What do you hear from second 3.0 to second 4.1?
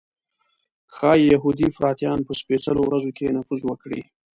کې نفوذ وکړي.